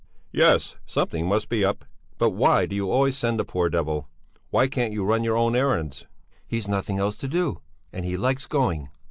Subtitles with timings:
[0.31, 1.85] "Yes, something must be up.
[2.17, 4.09] But why do you always send the poor devil?
[4.49, 6.07] Why can't you run your own errands?"
[6.47, 7.61] "He's nothing else to do,
[7.93, 8.89] and he likes going."